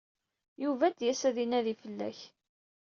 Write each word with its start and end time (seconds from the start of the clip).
Yuba 0.63 0.83
ad 0.87 0.95
d-yas 0.97 1.21
ad 1.29 1.37
inadi 1.43 1.75
fell-ak. 1.81 2.19